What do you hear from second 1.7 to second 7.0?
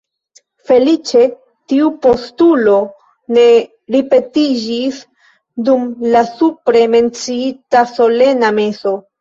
tiu postulo ne ripetiĝis dum la supre